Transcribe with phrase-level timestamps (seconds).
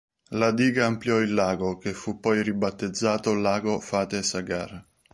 [0.29, 4.83] La diga ampliò il lago che fu poi ribattezzato, lago Fateh Sagar.